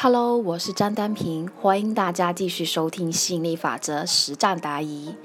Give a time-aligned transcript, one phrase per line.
[0.00, 5.16] Hello，我是张丹平，欢迎大家继续收听吸引力法则实战答疑。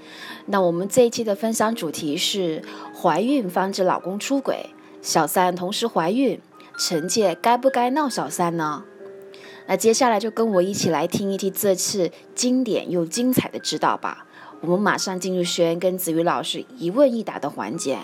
[0.48, 2.64] 那我们这一期的分享主题是
[3.00, 6.42] 怀孕防止老公出轨，小三同时怀孕，
[6.76, 8.84] 臣妾该不该闹小三呢？
[9.68, 14.26] 那接下来就跟我一起来听一听这次经典又精彩的指导吧。
[14.62, 18.00] 我们马上进入学员跟子瑜老师一问一答的环节。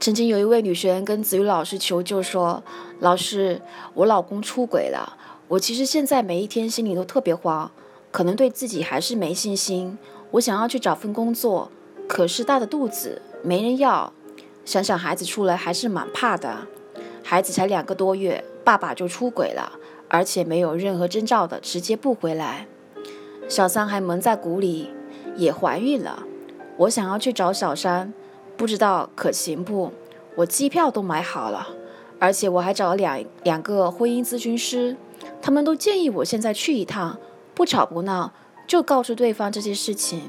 [0.00, 2.62] 曾经有一位女学员跟子瑜老师求救说
[3.00, 3.60] ：“老师，
[3.94, 5.16] 我老公出轨了，
[5.48, 7.68] 我其实现在每一天心里都特别慌，
[8.12, 9.98] 可能对自己还是没信心。
[10.30, 11.68] 我想要去找份工作，
[12.06, 14.12] 可是大的肚子没人要，
[14.64, 16.68] 想想孩子出来还是蛮怕的。
[17.24, 19.72] 孩子才两个多月，爸爸就出轨了，
[20.06, 22.68] 而且没有任何征兆的直接不回来。
[23.48, 24.90] 小三还蒙在鼓里，
[25.36, 26.22] 也怀孕了。
[26.76, 28.14] 我想要去找小三。”
[28.58, 29.92] 不知道可行不？
[30.34, 31.68] 我机票都买好了，
[32.18, 34.96] 而且我还找了两两个婚姻咨询师，
[35.40, 37.18] 他们都建议我现在去一趟，
[37.54, 38.32] 不吵不闹，
[38.66, 40.22] 就告诉对方这些事情。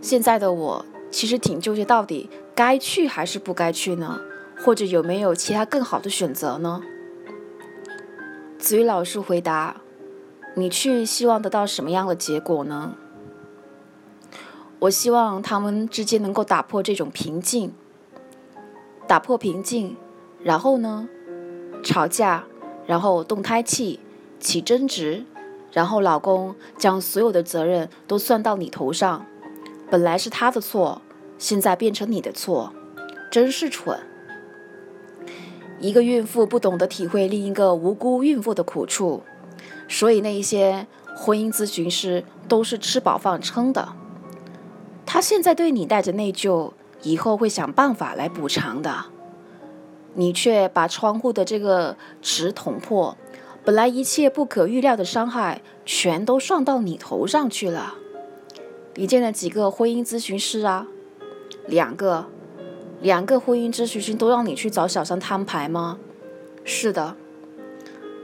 [0.00, 4.18] 现在的我其实挺纠结，到底该去还是不该去呢？
[4.58, 6.80] 或者有没有其他更好的选择呢？
[8.58, 9.80] 子瑜老师回答
[10.56, 12.94] ：“你去希望得到什么样的结果呢？”
[14.80, 17.72] 我希望他们之间能够打破这种平静，
[19.06, 19.94] 打破平静，
[20.42, 21.06] 然后呢，
[21.84, 22.44] 吵架，
[22.86, 24.00] 然后动胎气，
[24.38, 25.26] 起争执，
[25.70, 29.26] 然后老公将所有的责任都算到你头上，
[29.90, 31.02] 本来是他的错，
[31.36, 32.72] 现在变成你的错，
[33.30, 34.00] 真是蠢。
[35.78, 39.22] 一个孕妇不懂得体会另一个无辜孕妇的苦处，
[39.88, 43.99] 所以那一些婚姻咨询师都是吃饱饭撑的。
[45.12, 46.70] 他现在对你带着内疚，
[47.02, 49.06] 以后会想办法来补偿的。
[50.14, 53.16] 你却把窗户的这个纸捅破，
[53.64, 57.94] 本来一切不可预料的伤害，全都算到你头上去了。
[58.94, 60.86] 你见了几个婚姻咨询师啊？
[61.66, 62.26] 两个，
[63.00, 65.98] 两个婚姻咨询师都让你去找小三摊牌吗？
[66.62, 67.16] 是的，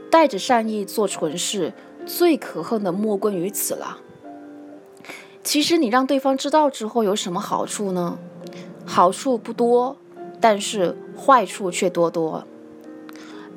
[0.08, 1.72] 带着善意做蠢事，
[2.06, 3.98] 最可恨的莫过于此了。
[5.46, 8.18] 其实你让对方知道之后有什么好处呢？
[8.84, 9.96] 好处不多，
[10.40, 12.44] 但是坏处却多多。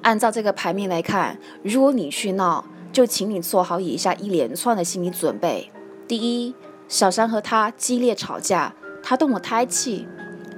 [0.04, 2.64] 按照这个牌面来看，如果你去闹，
[2.94, 5.72] 就请你做好以下一连串的心理准备：
[6.08, 6.54] 第一，
[6.88, 10.06] 小三和他激烈吵架，他动了胎气；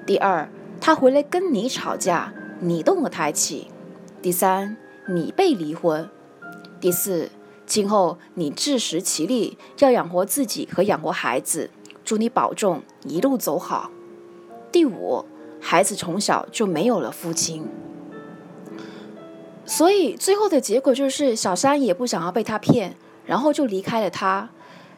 [0.06, 0.50] 第二，
[0.82, 3.68] 他回来跟你吵架，你动了胎气；
[4.22, 4.76] 第三，
[5.08, 6.10] 你被离婚；
[6.82, 7.30] 第四。
[7.72, 11.70] 今后你自食其力，要养活自己和养活孩子。
[12.04, 13.90] 祝你保重，一路走好。
[14.74, 15.24] 第五，
[15.62, 17.66] 孩子从小就没有了父亲，
[19.66, 24.50] 所以最后的结果就是小三也不想要被他骗，然后就离开了他。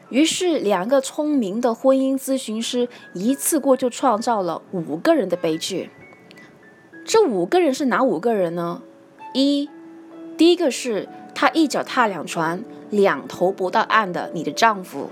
[0.10, 5.92] 于是，两个聪明的婚姻咨询师一次过就创造了五个人的悲剧。
[7.06, 8.82] 这五个人是哪五个人呢？
[9.36, 9.70] 一，
[10.36, 11.08] 第一个是。
[11.36, 15.10] 他一脚踏两船，两头不到岸的你的丈夫。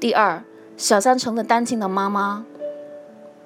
[0.00, 0.42] 第二，
[0.76, 2.46] 小三成了单亲的妈妈。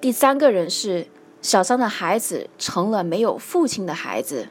[0.00, 1.08] 第三个人是
[1.42, 4.48] 小三的孩子成了没有父亲的孩子。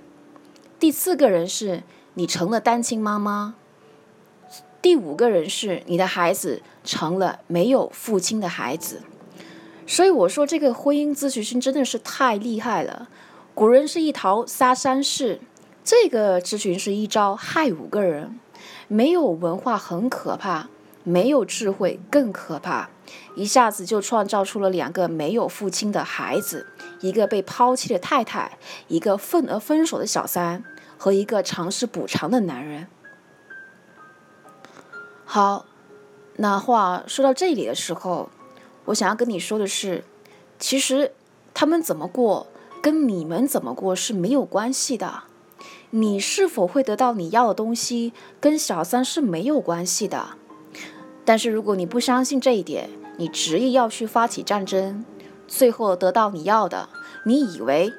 [0.79, 1.83] 第四个人是
[2.15, 3.55] 你成了单亲妈妈。
[4.81, 9.01] 第五个人是你的孩子成了没有父亲的孩子。
[9.87, 13.07] 所以我说这个婚姻咨询师真的是太厉害了。
[13.53, 15.39] 古人是一逃杀三世。
[15.83, 18.39] 这个咨询是一招害五个人，
[18.87, 20.69] 没有文化很可怕，
[21.03, 22.89] 没有智慧更可怕，
[23.35, 26.67] 一下子就创造出了两个没有父亲的孩子，
[27.01, 28.57] 一个被抛弃的太太，
[28.87, 30.63] 一个愤而分手的小三，
[30.97, 32.87] 和一个尝试补偿的男人。
[35.25, 35.65] 好，
[36.37, 38.29] 那话说到这里的时候，
[38.85, 40.05] 我想要跟你说的是，
[40.57, 41.11] 其实
[41.53, 42.47] 他们怎么过，
[42.81, 45.23] 跟你们怎么过是没有关系的。
[45.91, 50.29] 你是否会得到你要的东西，跟小三是没有关系的。
[51.25, 55.05] 但是如果你不相信这一点，你执意要去发起战争，
[55.47, 56.89] 最后得到你要的，
[57.25, 57.93] 你以为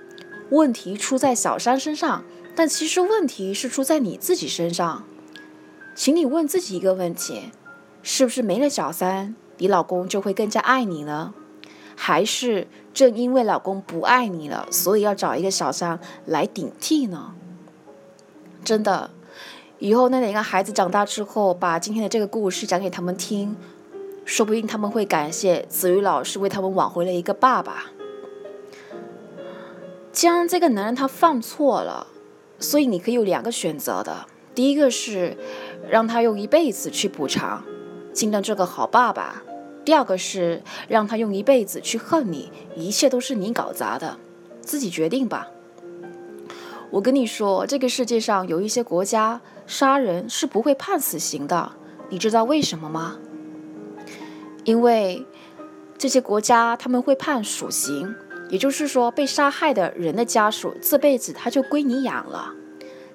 [0.51, 2.25] 问题出在小三身上，
[2.55, 5.05] 但其实问题是出在你自己身上。
[5.95, 7.53] 请你问自己一个问题：
[8.03, 11.33] 是不是没了小三，你老公就会更加爱你呢？
[11.97, 17.35] 还是正因为老公不爱你了，所以要找一个小三来顶替呢？
[18.65, 19.11] 真的，
[19.79, 23.55] 以后那两个孩子长大之后，把今天的这个故事讲给他们听，
[24.25, 27.91] 说不定他们会感谢子瑜老师为他们挽回了一个爸爸。
[30.11, 32.07] 既然这个男人他犯错了，
[32.59, 35.37] 所以你可以有两个选择的，第一个是
[35.91, 37.63] 让他用一辈子去补偿，
[38.15, 39.43] 尽量做个好爸爸；
[39.85, 44.17] 第二个是让他用一辈子去恨你，一切都是你搞砸的，
[44.63, 45.49] 自己决定吧。
[46.95, 51.73] 我跟你说，这个世界上有一些国家杀人是不会判死刑的，
[52.09, 53.17] 你知道为什么吗？
[54.63, 55.27] 因为
[55.99, 58.15] 这些国家他们会判属刑。
[58.49, 62.55] 也就是说，被杀害的人的家属这辈子他就归你养了，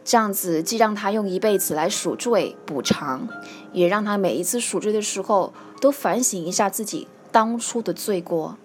[0.04, 3.30] 这样子既让他用一辈子来赎罪补偿，
[3.72, 8.58] 也让他每一次赎罪的时候都反省一下自己当初的罪过。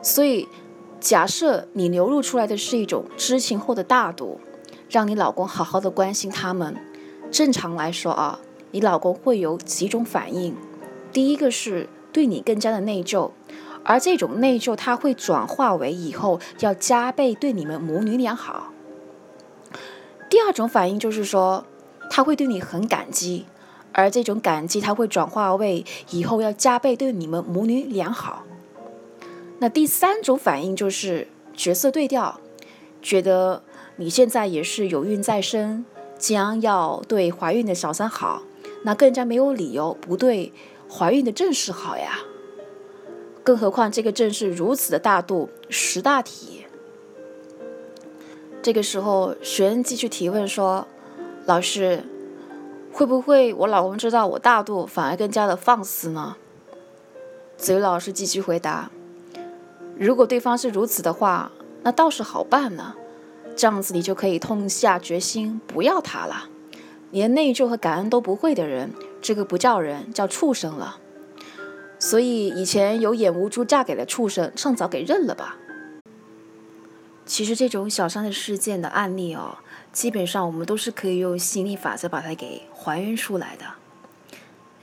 [0.00, 0.46] 所以，
[1.04, 4.40] 假设你流露出来的是一种知情后的大度，
[4.88, 6.74] 让你老公好好的关心他们，
[7.30, 8.40] 正常来说啊，
[8.70, 10.56] 你老公会有几种反应，
[11.12, 13.32] 第一个是对你更加的内疚。
[13.82, 18.72] 而这种内疚，它会转化为以后要加倍对你们母女俩好。
[20.30, 21.66] 第二种反应就是说，
[22.08, 23.44] 他会对你很感激，
[23.92, 28.44] 而这种感激，他会转化为以后要加倍对你们母女俩好。
[29.64, 32.38] 那第三种反应就是角色对调，
[33.00, 33.62] 觉得
[33.96, 35.86] 你现在也是有孕在身，
[36.18, 38.42] 将要对怀孕的小三好，
[38.82, 40.52] 那更加没有理由不对
[40.86, 42.18] 怀孕的正室好呀。
[43.42, 46.66] 更何况这个正是如此的大度识大体。
[48.60, 50.86] 这个时候，学恩继续提问说
[51.48, 52.04] ：“老师，
[52.92, 56.36] 会不会我老公知道我大度，反而更加的放肆呢？”
[57.56, 58.90] 子瑜老师继续回答
[59.96, 61.52] ：“如果对方是如此的话，
[61.82, 62.94] 那倒是好办呢。
[63.56, 66.48] 这样子你就可以痛下决心不要他了。
[67.10, 68.90] 连内疚和感恩都不会的人，
[69.22, 70.98] 这个不叫人，叫畜生了。”
[72.00, 75.56] 所以以前有眼无珠嫁给了畜生，趁早给认了吧。
[77.24, 79.58] 其实这种小三的事件的案例哦，
[79.92, 83.64] 基本上我们都是可以用心理法则把它给还原出来的。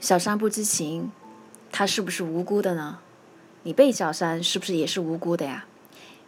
[0.00, 1.12] 小三不知情，
[1.70, 2.98] 他是不是无辜的呢？
[3.62, 5.66] 你被小三是不是也是无辜的呀？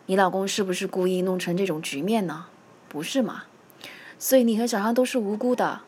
[0.07, 2.47] 你老公是不是故意弄成这种局面呢？
[2.89, 3.45] 不是嘛？
[4.19, 5.81] 所以你和小三都是无辜的。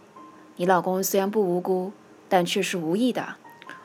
[0.57, 1.93] 你老公虽然不无辜，
[2.29, 3.37] 但却是无意的。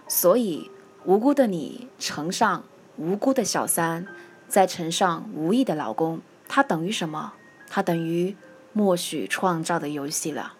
[0.07, 0.69] 所以。
[1.03, 2.63] 无辜的你乘上
[2.95, 4.05] 无辜的小三，
[4.47, 7.33] 再乘上无意的老公，他等于什么？
[7.67, 8.35] 他等于
[8.71, 10.53] 默许创造的游戏了。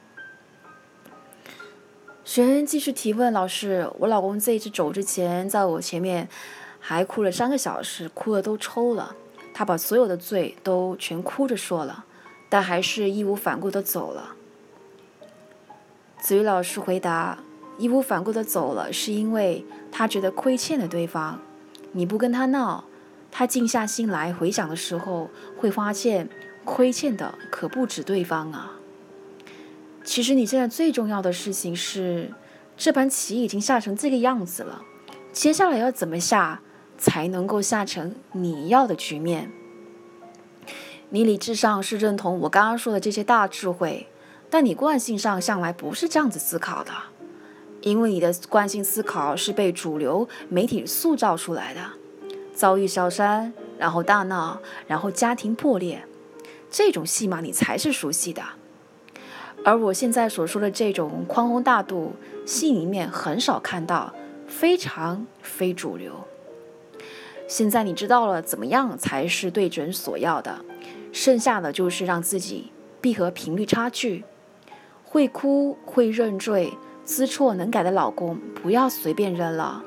[2.25, 6.27] 学员继续提问：老师，我老公这一次走之前，在我前面
[6.81, 9.15] 还哭了三个小时，哭的都抽了。
[9.53, 12.03] 他把所有的罪都全哭着说了，
[12.49, 14.35] 但还是义无反顾的走了。
[16.19, 17.37] 子瑜老师回答。
[17.77, 21.39] 义无反顾的走了，是因为他觉得亏欠了对方。
[21.93, 22.83] 你不跟他闹，
[23.31, 26.29] 他静下心来回想的时候，会发现
[26.63, 28.73] 亏欠的可不止对方啊。
[30.03, 32.31] 其实你现在最重要的事情是，
[32.77, 34.83] 这盘棋已经下成这个样子了，
[35.31, 36.61] 接下来要怎么下
[37.01, 39.51] 才能够下成你要的局面？
[41.09, 44.07] 你理智上是认同我刚刚说的这些大智慧，
[44.51, 46.91] 但你惯性上向来不是这样子思考的。
[47.81, 51.81] 因为你的惯性思考是被主流媒体塑造出来的，
[52.53, 56.05] 遭遇小三，然后大闹，然后家庭破裂，
[56.69, 58.43] 这种戏码你才是熟悉的。
[59.65, 62.13] 而我现在所说的这种宽宏大度，
[62.45, 64.13] 戏里面很少看到，
[64.47, 66.27] 非常非主流。
[67.51, 70.63] 现在你知道了怎么样才是对准所要的，
[71.11, 74.23] 剩下的就是让自己闭合频率差距，
[75.03, 76.71] 会哭会认罪。
[77.03, 79.83] 知错能改的老公，不要随便扔了。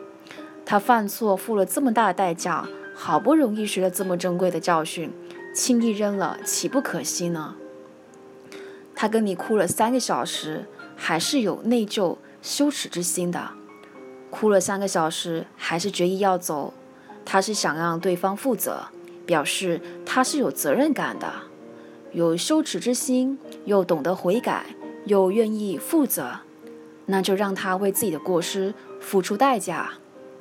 [0.67, 5.11] 他犯错，付了这么大的代价，好不容易学了这么珍贵的教训，
[5.55, 7.55] 轻易扔了，岂不可惜呢？
[8.95, 13.53] 他跟你哭了三个小时，还是有内疚、羞耻之心的。
[14.29, 16.75] 哭了三个小时，还是决意要走，
[17.25, 18.85] 他是想让对方负责，
[19.27, 21.33] 表示他是有责任感的，
[22.13, 24.67] 有羞耻之心，又懂得悔改，
[25.07, 26.41] 又愿意负责。
[27.07, 29.93] 那就让他为自己的过失付出代价，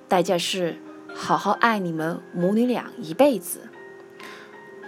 [0.07, 0.77] 代价是
[1.13, 3.59] 好好爱你们母女俩一辈子。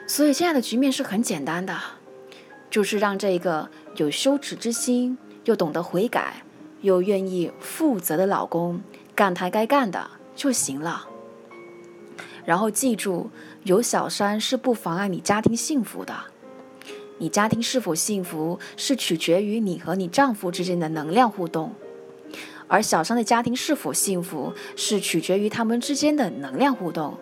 [0.08, 1.78] 所以现在的局面是很简单的，
[2.70, 6.44] 就是让这个有羞耻之心，又懂得悔改，
[6.82, 8.82] 又愿意负责的老公
[9.14, 11.08] 干他该干的就行了。
[12.46, 13.30] 然后记住，
[13.64, 16.16] 有小三是不妨碍你家庭幸福的。
[17.18, 21.70] 你家庭是否幸福，是取决于你和你丈夫之间的能量互动；
[22.68, 27.18] 而小三的家庭是否幸福，是取决于他们之间的能量互动。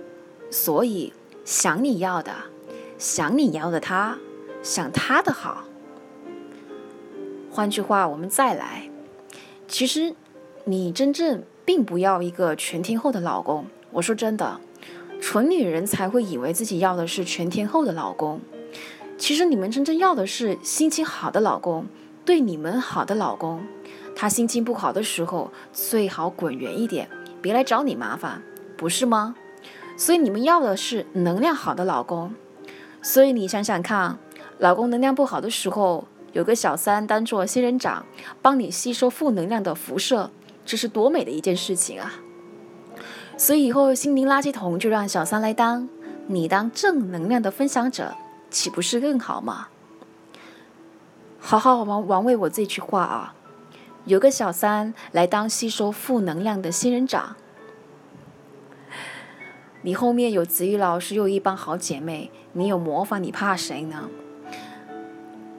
[0.50, 1.14] 所以，
[1.46, 2.34] 想你要的，
[2.98, 4.18] 想你要的他，
[4.62, 5.64] 想他的好，
[7.52, 8.90] 换句话，我们再来。
[9.68, 10.16] 其实，
[10.66, 13.68] 你真正并不要一个全天候的老公。
[13.92, 14.60] 我说真的，
[15.26, 18.42] 纯女人才会以为自己要的是全天候的老公。
[19.18, 21.86] 其实，你们真正要的是心情好的老公，
[22.26, 23.64] 对你们好的老公。
[24.18, 27.10] 他心情不好的时候，最好滚远一点，
[27.42, 28.44] 别来找你麻烦，
[28.76, 29.34] 不是吗？
[29.96, 32.36] 所以，你们要的是能量好的老公。
[33.02, 34.20] 所以，你想想看，
[34.58, 36.06] 老公能量不好的时候。
[36.34, 38.06] 有个小三当做仙人掌，
[38.42, 40.30] 帮你吸收负能量的辐射，
[40.66, 42.12] 这是多美的一件事情啊！
[43.36, 45.90] 所以以后心灵垃圾桶就让小三来当，
[46.28, 48.16] 你当正能量的分享者，
[48.50, 49.68] 岂不是更好吗？
[51.40, 53.36] 好好玩玩味我这句话啊！
[54.06, 57.36] 有个小三来当吸收负能量的仙人掌，
[59.82, 64.10] 你后面有子玉老师，又一帮好姐妹，你有魔法，你怕谁呢？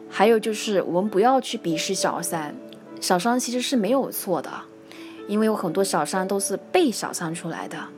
[0.08, 2.54] 还有就是，我们不要去鄙视小三，
[3.00, 4.50] 小三其实是没有错的，
[5.26, 7.88] 因为有很多小三都是被小三出来的。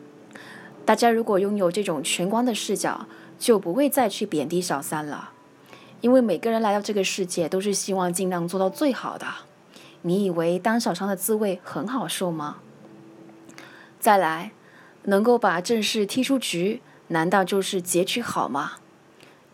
[0.84, 3.06] 大家如果拥有这种全观的视角，
[3.38, 5.30] 就不会再去贬低小三了，
[6.00, 9.26] 因为每个人来到这个世界都是希望尽量做到最好的。
[10.02, 12.58] 你以为当小三的滋味很好受吗？
[13.98, 14.52] 再来，
[15.04, 18.74] 能够把正事踢出局，难道就是结局好吗？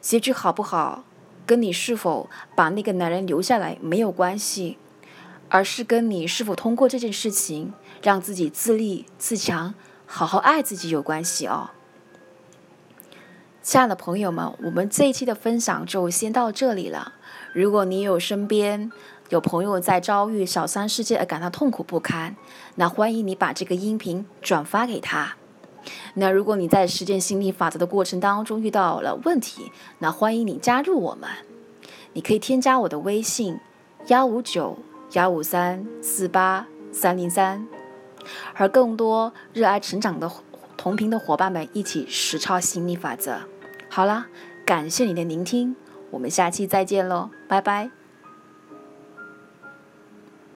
[0.01, 1.05] 结局好不好？
[1.47, 4.79] 跟你是否把那个男人留下来没有关系，
[5.55, 9.75] 而是跟你是否通过这件事情让自己自立自强，
[10.07, 11.69] 好好爱自己有关系哦。
[13.63, 17.13] 亲爱的朋友们，我们这一期的分享就先到这里了。
[17.53, 18.91] 如果你有身边
[19.29, 22.35] 有朋友在遭遇小三事件而感到痛苦不堪，
[22.77, 25.37] 那欢迎你把这个音频转发给他。
[26.15, 31.29] 那如果你在实践心理法则的过程当中遇到了问题，那欢迎你加入我们。
[32.15, 33.61] 你可以添加我的微信：
[34.07, 34.79] 幺五九
[35.13, 37.67] 幺五三四八三零三，
[38.55, 40.31] 和更多热爱成长的
[40.77, 43.41] 同频的伙伴们一起实操心理法则。
[43.89, 44.27] 好了，
[44.65, 45.77] 感谢你的聆听，
[46.11, 48.02] 我们下期再见喽，拜拜。